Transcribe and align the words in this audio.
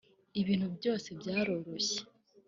ibintu 0.41 0.67
byose 0.77 1.07
byaroroshye 1.19 1.99